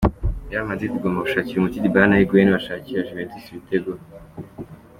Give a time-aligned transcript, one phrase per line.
[0.49, 3.91] Real Madrid igomba gushakira umuti Dybala na Huguain bashakira Juventus ibitego.